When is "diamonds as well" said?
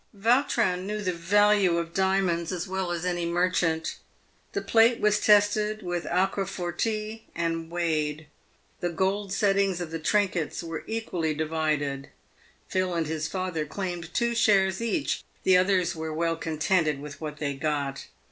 1.93-2.89